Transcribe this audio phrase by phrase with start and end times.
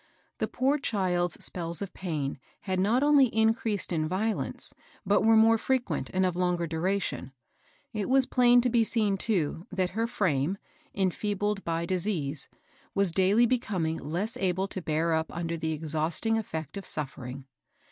[0.39, 4.73] The poor child's spells of pain had not only in creased in violence,
[5.05, 7.33] but were more frequent and of longer duration.
[7.93, 10.57] It was plain to be seen, too, that her frame,
[10.95, 12.11] enfeebled by di^ea&^^ 'w^a ftaSc^^^fe 220
[13.45, 13.67] MABEL ROSS.
[13.67, 17.45] coming less able to bear up under the exhausting effect of suffering.